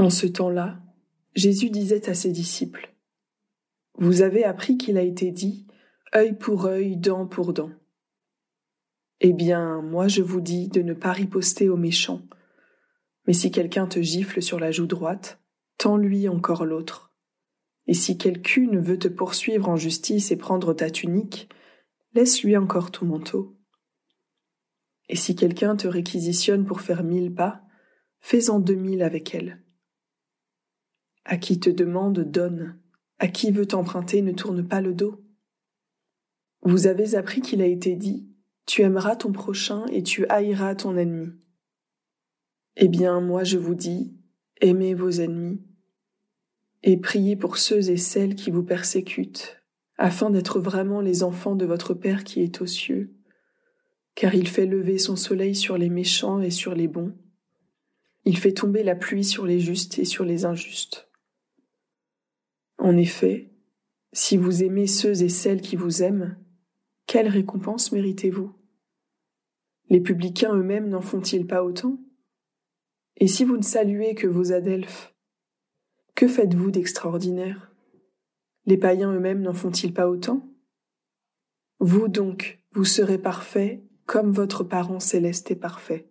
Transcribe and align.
En 0.00 0.08
ce 0.08 0.26
temps-là, 0.26 0.80
Jésus 1.34 1.68
disait 1.68 2.08
à 2.08 2.14
ses 2.14 2.32
disciples, 2.32 2.94
Vous 3.98 4.22
avez 4.22 4.44
appris 4.44 4.78
qu'il 4.78 4.96
a 4.96 5.02
été 5.02 5.30
dit, 5.30 5.66
œil 6.14 6.38
pour 6.38 6.64
œil, 6.64 6.96
dent 6.96 7.26
pour 7.26 7.52
dent. 7.52 7.70
Eh 9.20 9.34
bien, 9.34 9.82
moi 9.82 10.08
je 10.08 10.22
vous 10.22 10.40
dis 10.40 10.68
de 10.68 10.80
ne 10.80 10.94
pas 10.94 11.12
riposter 11.12 11.68
aux 11.68 11.76
méchants, 11.76 12.22
mais 13.26 13.34
si 13.34 13.50
quelqu'un 13.50 13.86
te 13.86 14.00
gifle 14.00 14.40
sur 14.40 14.58
la 14.58 14.70
joue 14.70 14.86
droite, 14.86 15.38
tends-lui 15.76 16.30
encore 16.30 16.64
l'autre. 16.64 17.12
Et 17.86 17.92
si 17.92 18.16
quelqu'une 18.16 18.80
veut 18.80 18.98
te 18.98 19.08
poursuivre 19.08 19.68
en 19.68 19.76
justice 19.76 20.30
et 20.30 20.36
prendre 20.38 20.72
ta 20.72 20.88
tunique, 20.88 21.50
laisse-lui 22.14 22.56
encore 22.56 22.90
ton 22.90 23.04
manteau. 23.04 23.54
Et 25.10 25.16
si 25.16 25.36
quelqu'un 25.36 25.76
te 25.76 25.88
réquisitionne 25.88 26.64
pour 26.64 26.80
faire 26.80 27.04
mille 27.04 27.34
pas, 27.34 27.60
fais-en 28.20 28.60
deux 28.60 28.76
mille 28.76 29.02
avec 29.02 29.34
elle. 29.34 29.60
À 31.30 31.36
qui 31.36 31.60
te 31.60 31.70
demande, 31.70 32.28
donne. 32.28 32.76
À 33.20 33.28
qui 33.28 33.52
veut 33.52 33.66
t'emprunter, 33.66 34.20
ne 34.20 34.32
tourne 34.32 34.66
pas 34.66 34.80
le 34.80 34.94
dos. 34.94 35.22
Vous 36.62 36.88
avez 36.88 37.14
appris 37.14 37.40
qu'il 37.40 37.62
a 37.62 37.66
été 37.66 37.94
dit, 37.94 38.28
tu 38.66 38.82
aimeras 38.82 39.14
ton 39.14 39.30
prochain 39.30 39.86
et 39.92 40.02
tu 40.02 40.26
haïras 40.26 40.74
ton 40.74 40.96
ennemi. 40.96 41.28
Eh 42.74 42.88
bien, 42.88 43.20
moi 43.20 43.44
je 43.44 43.58
vous 43.58 43.76
dis, 43.76 44.12
aimez 44.60 44.92
vos 44.92 45.08
ennemis 45.08 45.62
et 46.82 46.96
priez 46.96 47.36
pour 47.36 47.58
ceux 47.58 47.90
et 47.90 47.96
celles 47.96 48.34
qui 48.34 48.50
vous 48.50 48.64
persécutent, 48.64 49.62
afin 49.98 50.30
d'être 50.30 50.58
vraiment 50.58 51.00
les 51.00 51.22
enfants 51.22 51.54
de 51.54 51.64
votre 51.64 51.94
Père 51.94 52.24
qui 52.24 52.40
est 52.40 52.60
aux 52.60 52.66
cieux, 52.66 53.14
car 54.16 54.34
il 54.34 54.48
fait 54.48 54.66
lever 54.66 54.98
son 54.98 55.14
soleil 55.14 55.54
sur 55.54 55.78
les 55.78 55.90
méchants 55.90 56.40
et 56.40 56.50
sur 56.50 56.74
les 56.74 56.88
bons, 56.88 57.14
il 58.24 58.36
fait 58.36 58.52
tomber 58.52 58.82
la 58.82 58.96
pluie 58.96 59.22
sur 59.22 59.46
les 59.46 59.60
justes 59.60 60.00
et 60.00 60.04
sur 60.04 60.24
les 60.24 60.44
injustes. 60.44 61.06
En 62.80 62.96
effet, 62.96 63.50
si 64.14 64.38
vous 64.38 64.64
aimez 64.64 64.86
ceux 64.86 65.22
et 65.22 65.28
celles 65.28 65.60
qui 65.60 65.76
vous 65.76 66.02
aiment, 66.02 66.38
quelle 67.06 67.28
récompense 67.28 67.92
méritez-vous? 67.92 68.54
Les 69.90 70.00
publicains 70.00 70.54
eux-mêmes 70.54 70.88
n'en 70.88 71.02
font-ils 71.02 71.46
pas 71.46 71.62
autant? 71.62 71.98
Et 73.18 73.26
si 73.26 73.44
vous 73.44 73.58
ne 73.58 73.62
saluez 73.62 74.14
que 74.14 74.26
vos 74.26 74.52
adelphes, 74.52 75.14
que 76.14 76.26
faites-vous 76.26 76.70
d'extraordinaire? 76.70 77.70
Les 78.64 78.78
païens 78.78 79.12
eux-mêmes 79.12 79.42
n'en 79.42 79.52
font-ils 79.52 79.92
pas 79.92 80.08
autant? 80.08 80.48
Vous 81.80 82.08
donc, 82.08 82.64
vous 82.72 82.86
serez 82.86 83.18
parfaits 83.18 83.82
comme 84.06 84.32
votre 84.32 84.64
parent 84.64 85.00
céleste 85.00 85.50
est 85.50 85.56
parfait. 85.56 86.09